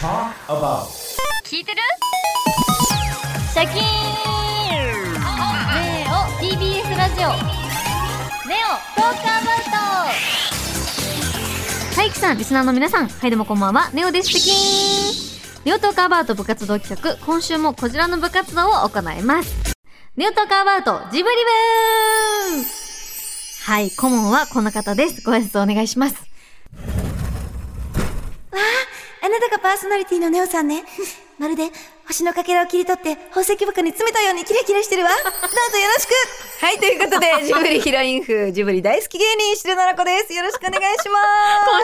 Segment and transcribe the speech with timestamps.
[0.00, 0.86] talk about.
[1.44, 1.78] 聞いてる？
[3.52, 3.84] シャキーン！
[5.74, 7.28] ネオ TBS ラジオ
[8.48, 8.68] ネオ
[8.98, 9.60] トークアバウ
[11.94, 12.00] ト！
[12.00, 13.90] はいきさんリスナーの皆さんはいどうもこんばんは。
[13.92, 14.30] ネオです。
[14.30, 15.66] シャキーン！
[15.66, 19.74] ネオトークアバウト部活動企画今週もこちらの部活動を行います。
[20.16, 21.36] ネオトークアバウトジブリ
[22.56, 25.20] 部はい顧問はこの方です。
[25.20, 26.16] ご挨拶お願いします。
[28.52, 28.56] あ
[29.30, 30.84] なたがパーソナリティのネオさんね。
[31.40, 31.70] まるで
[32.06, 35.10] 星のかけらを切り取って宝石箱に詰めたようにキラキラしてるわ。
[35.16, 35.22] どう
[35.72, 36.10] ぞよろしく
[36.60, 40.34] はい、ということで、 ジブリヒロイン風、ジブリ大好き芸人、しるななこです。
[40.34, 41.18] よろしくお願いしま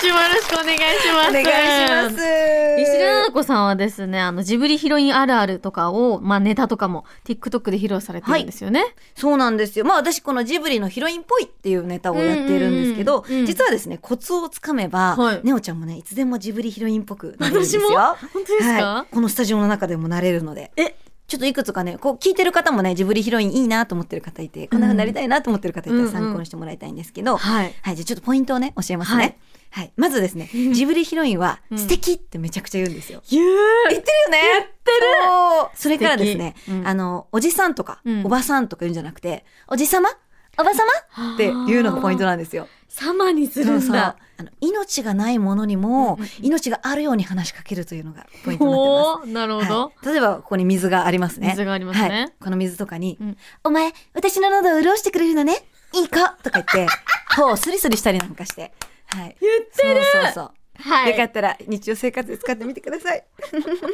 [0.00, 0.02] す。
[0.02, 1.48] 今週もよろしくお願いしますお願いし
[1.88, 2.14] ます。
[2.16, 8.84] 石田奈々子さんはですね、あの、ジブリヒロインあるあるとかを、まあ、ネタとかも TikTok で披露されてるんですよね。
[9.14, 9.84] そうなんですよ。
[9.84, 17.82] まあ私このジブリのヒロインっぽいっていうネタをやっているんですけど、うんうんうん実はですね、コツをつかめば、はいネオちゃんもね、いつでもジブリヒロインっぽくなれるんですよ。
[17.82, 18.94] 私も本当ですか？
[18.94, 19.14] はい。
[19.14, 20.72] このスタジオの中でもなれるので。
[20.76, 20.96] え？
[21.26, 24.80] ちょっといくつかね、こう聞いてる方もね、ジブリヒロインいいなと思ってる方いて、こん。
[24.80, 27.74] な風になりたいなと思ってる方いたら参考にしてもらいたいんですけど、はい。
[27.80, 29.38] はい、じゃあちょっとポイントをね、教えますね。
[29.70, 29.92] はい。
[29.96, 33.22] まずですね、ジブリヒロインは素敵ってめちゃくちゃ言うんですよ。
[33.30, 33.46] 言う？
[33.88, 34.40] 言ってるよね。
[34.52, 35.70] 言ってる。
[35.74, 36.86] それからですねうん。
[36.86, 38.26] あの、おじさんとか、うん。
[38.26, 40.10] おばさんとか言うんじゃなくて、おじさま？
[40.58, 40.82] おばさ
[41.16, 41.34] ま？
[41.34, 42.68] っていうのがポイントなんですよ。
[42.94, 44.16] 様にするそうそうんだ。
[44.36, 48.88] あの命がないものにも、命があるように話しかけるというのがポイントになって
[49.20, 49.32] ます。
[49.32, 49.80] なるほど。
[49.86, 51.50] はい、例えばここに水がありますね。
[51.50, 56.86] 水がありますねはい、この水とかに、うんお前、私の喉を潤してくれるのねいいかとか言って、
[57.36, 58.72] こうスリスリしたりなんかして。
[59.06, 59.36] はい。
[59.40, 60.50] 言ってるそうそうそう。
[60.76, 63.24] はよかったら日常生活で使ってみてください。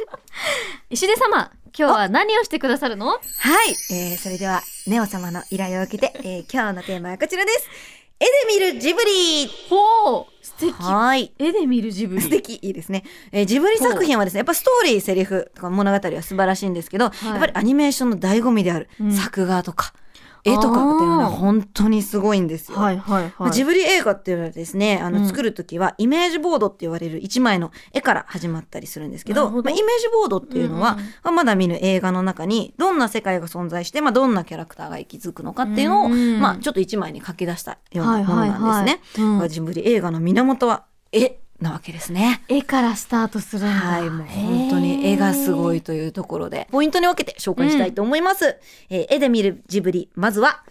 [0.89, 3.07] 石出様、今日は何をしてくださるの？
[3.07, 3.19] はい。
[3.91, 8.00] えー、それでは、ネオ様の依頼を受けて、えー、今日のテーマはこちらです。
[8.21, 9.47] 絵で見るジブリ。
[9.67, 10.73] ほう素敵。
[10.73, 11.33] はい。
[11.39, 12.21] 絵で見るジブリ。
[12.21, 12.53] 素敵。
[12.61, 17.25] いいですね、えージブリ作品はですねやっぱストーリーセリフとか物語は素晴らしいんですけど、い。
[17.25, 19.11] やっぱりアニメーションの醍醐味であるうん。
[19.11, 19.95] 作画とか、
[20.43, 22.77] 絵とかっていうのは本当にすごいんですよ。
[22.77, 23.33] はいはいはい。
[23.37, 25.27] まあジブリ映画っていうのはですね、あの、うん。
[25.27, 29.63] 作るときは、イメージボードって言われる一枚の絵から始まったりするんですけど、ど。
[29.63, 39.21] まあ、イメージボードっていうのは、うんうんまだ見ぬ映画の中に、どんな世界が存在して、まあ、どんなキャラクターが息づくのかっていうのを、うんまあ、ちょっと一枚に書き出したようなものなんですね。
[39.21, 39.49] はいはいはいうん。
[39.49, 42.41] ジブリ映画の源は、絵なわけですね。
[42.47, 43.69] 絵からスタートするんだ。
[43.69, 48.57] はい、もう本当に絵がすごいというところで、ポイントに分けて紹介したいと思います。
[48.89, 50.63] えー絵で見るジブリ、まずは、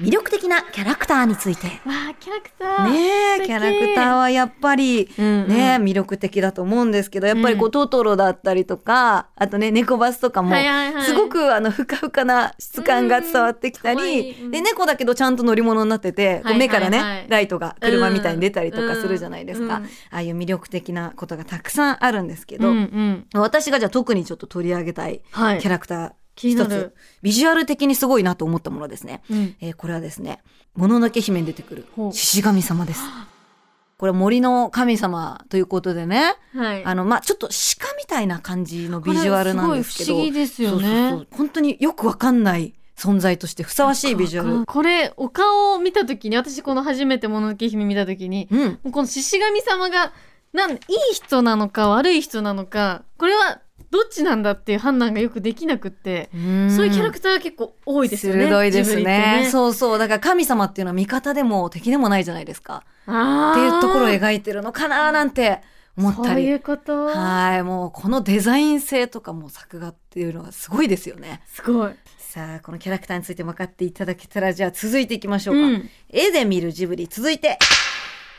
[0.00, 1.66] 魅力的なキャラクターについて。
[1.66, 1.72] わ
[2.10, 2.90] あ、キャラクター。
[2.90, 5.48] ねえ、キャラクターはやっぱり、うんうん。
[5.48, 14.50] ねえ、魅力的だと思うんですけど、やっぱりこうう、トトロだったりとか、あとね、猫バスとかもはいはいはい、すごくあの、ふかふかな質感が伝わってきたうんう、ん。
[14.50, 16.54] で、猫だけどちゃんと乗り物になってて、こはいはいはい。
[16.56, 19.76] う目からね、ライトが車みたいに出たりとかするじゃないですか。
[19.76, 23.40] うんうんああいう魅力的なことがたくさんあるんですけど、うんうん。
[23.40, 25.58] 私がじゃあ特にちょっと取り上げたいはい。
[25.58, 29.22] キャラクター、気になる一つ、ビジュアル的にすごいなと思ったものですね。
[29.30, 30.42] うんえーこれはですね、
[30.74, 33.02] もののけ姫に出てくる獅子神様です。
[34.00, 36.84] これ森の神様ということでね、はい。
[36.86, 40.14] あの、まあ、ちょっと鹿みたいな感じのビジュアルなんですけど。
[40.14, 44.64] 不思議ですよねそうそうそう本当によくわかんない存在としてふさわしいビジュアル。
[44.64, 48.90] これ、お顔を見たときに、私この初めてもののけ姫見たときに、うん。
[48.90, 50.14] この獅子神様が、
[50.54, 50.78] なん、いい
[51.12, 58.44] 人なのか悪い人なのか、これはどっちなんだっていう判断がよくできなくって、そういうキャラクターが結構多いですよね。
[58.44, 59.48] 鋭いですねね。
[59.50, 59.98] そうそう。
[59.98, 62.84] だから神様っていうのは味方でも敵でもないじゃないですか。
[63.02, 65.60] っていうところを描いてるのかななんて
[65.96, 66.44] 思ったり。
[66.44, 67.06] いうこと。
[67.06, 67.62] はい。
[67.64, 71.42] もうこのデザイン性とかも作画っていうのがすごいですよね。
[71.46, 71.92] すごい。
[72.18, 75.60] さあ、このキャラクターについて分かっていただけたら、じゃあ続いていきましょうか。
[75.62, 77.08] うん絵で見るジブリ。
[77.08, 77.58] 続いて、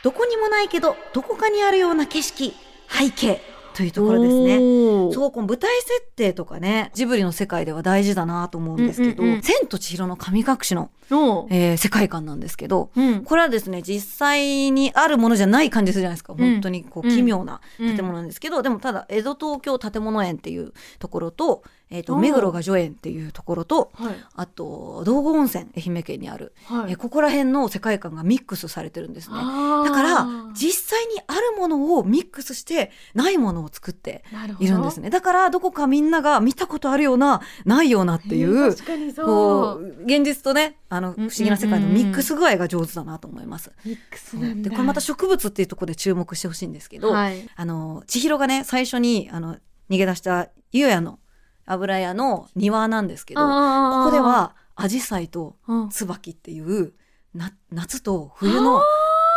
[0.02, 2.54] どこにもないけど、どこかにあるような景色、
[2.88, 4.58] 背景というところですね。
[4.58, 13.24] ねそう、この舞台設定とかね、ジブリの世界では大事だなと思うんですけど、うんうんうん千と千尋の神隠しの、の、えー世界観なんですけど、うん。
[13.24, 16.34] これはですね、実際にあるものじゃない感じするじゃないですか。
[16.34, 24.14] ん本当にこううん奇妙な建物なんですけど、でもただ、江戸東京建物園っていうところと、えっ、と、目黒が助園っていうところと、はい。
[24.34, 29.36] あと、道後温泉、愛媛県にある、はいえここら辺の世界観がミックスされてるんですね。
[29.36, 29.42] だ
[29.90, 34.24] から、実際にあるものをミックスして、ないものを作って
[34.58, 35.10] いるんですね。
[35.10, 39.82] だから、どこかみんなが見たことあるような、ないようなっていう、確かにこそう。
[39.82, 43.70] う、現実とね、あの、不思議な世界のミックス具合が上手だなと思います。
[43.84, 44.70] ミックスなんだ。
[44.70, 47.46] で、これまた植物っていうところで注目してほしいんですけど、はい。
[47.54, 49.58] あの、千尋がね、最初に、あの、
[49.90, 51.18] 逃げ出した湯屋の
[51.66, 55.88] 油屋の庭なんですけど、こここで、は、アジサイとうん。
[55.90, 56.92] 椿っていう、
[57.34, 58.82] な、夏と冬の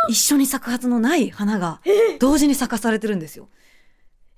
[0.08, 1.80] 一緒に咲くはずのない花が
[2.20, 3.48] 同時に咲かされてるんですよ。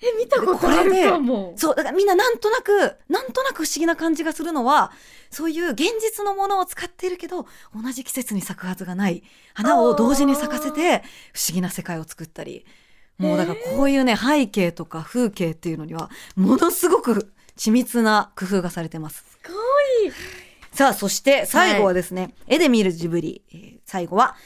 [0.01, 1.55] え見たことあるかも。
[1.57, 4.93] そう、だからみんななんとなく、なんとなく不思議な感じがするのは、
[5.31, 9.25] そういう現実のものを使っているけど、同じ季節に咲くはずがない
[9.55, 11.03] 花を同時に咲かせて、
[11.33, 12.65] 不思議な世界を作ったり。
[13.19, 19.25] もうだからこういうね、背景とか風景っていうのには、ものすごく緻密な工夫がされてます。
[19.29, 19.53] すご
[20.09, 20.13] い。
[20.73, 24.37] さあ、そして最後はですね、絵で見るジブリ、えー最後は、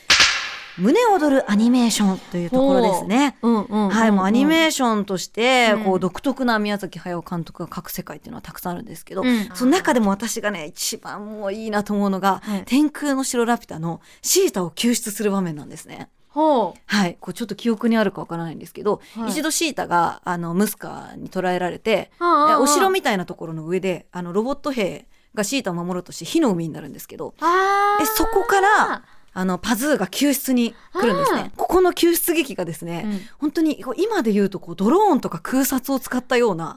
[0.78, 3.36] 胸躍るアニメーションというところですね。
[3.42, 5.84] うんうんんんはい、もうアニメーションとして、うん。
[5.84, 9.50] こう独特な宮崎駿監督が描く世界っていうのはたくさんあるんですけど、うん。
[9.54, 12.62] その中でも私がね、一番もういいなと思うのが、はい。
[12.64, 16.08] 天空の城ラピュタのシータを救出する場面なんですね。
[16.32, 19.30] ほはい、こうちょっと記憶にあるかわからないんですけど、はい。
[19.30, 28.00] 一度シータがあのムスカに捕らえられて、お城みみたいなところの上であのロボット兵がシータを守ろうとして火の海になるんですけど、あー。
[28.00, 29.02] でそこから
[29.34, 31.52] あのパズーが救出に来るんですあね。
[31.56, 33.20] ここの救出劇がですね、うん。
[33.38, 36.76] 本当に今で言うとこうドローンとか空撮を使ったような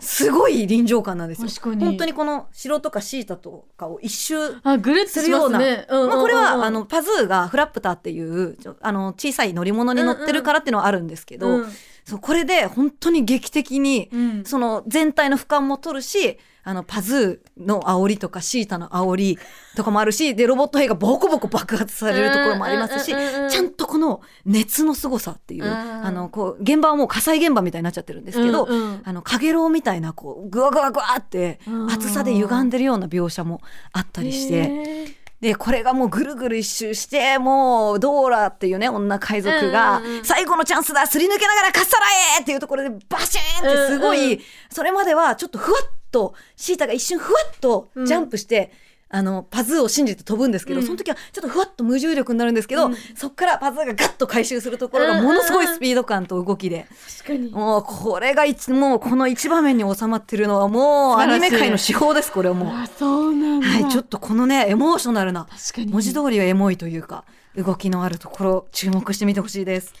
[0.00, 1.48] すごい臨場感なんですよ。
[1.62, 5.86] 本当にこの城とかシータとかを一周あぐるっとしますね。
[5.88, 6.10] うんうんうんうん。
[6.10, 11.66] まあ、これはあのパズーがフラップターっていうあの小さい乗り物に乗ってるからっていうのはあるんですけど、うん
[12.06, 14.44] そうこれで本当に劇的にうん。
[14.44, 19.38] その全体の俯瞰も取るしあのパズーの煽りとかシータの煽り
[19.76, 25.70] とかもあるしでロボット兵がボコボコ爆発されるところもありますしちゃんとこの熱の凄さっていううん。
[25.70, 29.00] あのこう現場はもう火災現場みたいになっちゃってるんですけど、うんうん。
[29.04, 31.90] あのかげろうみたいなこうグワグワグワってうん。
[31.90, 33.60] 厚さで歪んでるような描写も
[33.92, 35.25] あったりして。
[35.40, 40.24] でこれがもうぐるぐる一周してもうドーラっていうね女海賊がうんうんうん。
[40.24, 42.06] 最後のチャンスだすり抜けながらかっさら
[42.38, 48.72] えっていうところでバシーンってすごい、うんそれまではちょっとふわっとシータが一瞬ふわっとジャンプして、
[49.08, 50.86] あのパズーを信じて飛ぶんですけど、うん。
[50.86, 52.96] その時はちょっとふわっと無重力になるんですけど、うん。
[53.14, 56.86] そっからパズーがガッと回収するところがものすごいスピード感と動きで、
[57.20, 57.50] 確かに。
[57.50, 62.68] もうこれが一もうこの一場面に収まってるのはもうアニメ界の手法ですこれはもう。
[62.70, 63.66] あそうなんだ。
[63.68, 65.46] はい、ちょっとこのねエモーショナルな
[65.88, 67.24] 文字通りはエモいというか
[67.56, 69.94] 動きのあるところ注目してみてほしいです。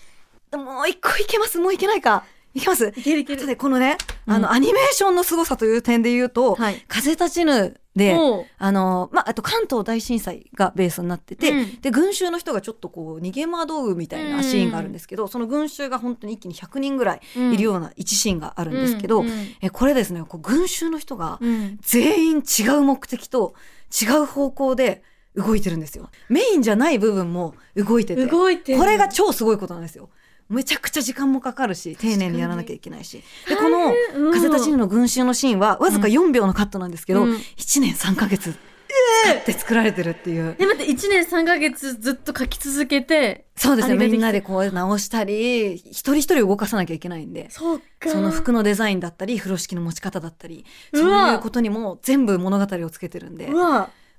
[0.52, 1.58] もう一個いけます？
[1.60, 2.24] もういけないか
[2.56, 2.86] いけます。
[2.96, 3.40] いけるいける。
[3.40, 4.42] 後でこのね、あうん。
[4.42, 6.82] のアニメーションの凄さという点で言うと「はい。
[6.88, 8.14] 風立ちぬ」で
[8.58, 11.80] あの、まあ、あと関東大震災がベースになってて、うん。
[11.80, 19.26] で群衆の人がちょっとこう逃げ惑うみたいなシーンがあるんですけど、その群衆が本当に一気に100人ぐらいいるような一シーンがあるんですけど、うん。
[19.26, 19.32] うん。
[19.60, 21.78] えこれですねこう群衆の人がうん。
[21.82, 23.54] 全員違う目的と
[24.02, 25.02] 違う方向で
[25.34, 26.10] 動いてるんですよ。
[26.28, 28.26] メインじゃない部分も動いてて。
[28.26, 28.78] 動いてる。
[28.78, 30.08] これが超すごいことなんですよ。
[30.48, 33.22] めちゃくちゃ時間もかかるし、丁寧にやらなきゃいけないし。
[33.48, 40.56] で、このうん風立ちぬの群衆のシーンはわずか4秒のカットなんですけど、うん1年3ヶ月使って作られてるっていう。
[40.58, 44.08] え待って1年3ヶ月ずっと書き続けてそうですね。
[44.08, 47.50] みんなでこう直したり、一人一人動かさなきゃいけないんで。
[47.50, 53.50] その服のデザインだったり、風呂敷の持ち方だったり、うそうわいうことにも全部物語をつけてるんで。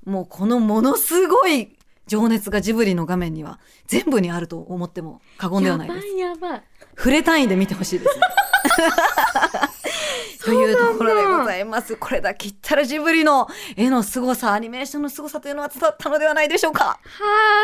[0.06, 1.77] もうこのものすごい
[2.08, 6.08] 情熱がジブリの画面には全部にあると思っても過言でやばはないです。
[6.16, 6.64] いやばい
[6.98, 8.22] 触れ単位で見てほしいですね。
[10.44, 11.96] というところでございます。
[11.98, 16.86] これだけ言ったらジブリの絵の凄さ、アニメーションの凄さというのは伝わったのではないでしょうか。
[16.86, 16.98] は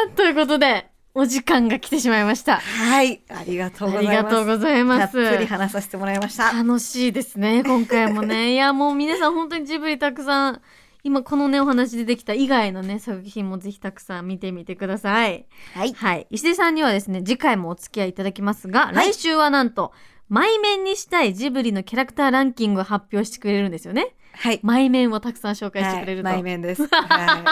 [0.06, 4.18] あということでお時間が来てしまいましたはい、ありがとうあございます。
[4.18, 6.52] りがとうございますたっぷり話させてもらいました。
[6.52, 10.62] 楽しいですね今回もねいやもう皆さん本当にジブリたくさん
[11.04, 15.94] 今このねお話でできた以外のね作品もぜひたくさん見てみてくださいはい。
[15.94, 19.92] はい石出さんにはですね次回もお付き合いいただきますが、い来週はなんと
[20.30, 24.60] 前面にしたいジブリのキャラクターランキングを発表してくれるんですよねはい。
[24.64, 26.88] 前面をたくさん紹介してくれると、はい、内面です。
[26.90, 27.44] は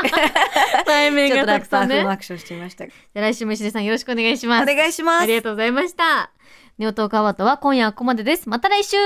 [0.83, 0.87] い。
[0.87, 2.87] 前面がたくさんねアクションしてみました。
[2.87, 5.35] じゃあ来週も石出さんよろしくお願いしますお願いしますあり。
[5.35, 6.31] がとうございました
[6.77, 8.97] ネオトークアワードは今夜はここまでですまた来週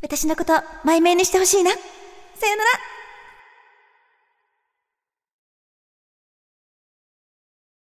[0.00, 0.52] 私のこと、
[0.84, 1.70] 前面にしてほしいな。
[1.72, 1.76] さ
[2.46, 2.93] よなら。